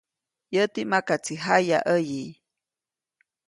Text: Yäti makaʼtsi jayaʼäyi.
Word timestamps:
Yäti 0.55 0.81
makaʼtsi 0.91 1.33
jayaʼäyi. 1.43 2.21